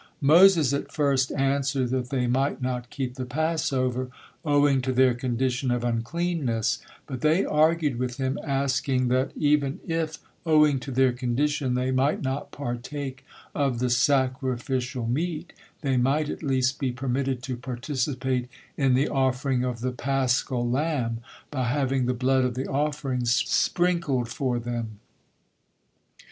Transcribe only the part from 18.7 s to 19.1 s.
in the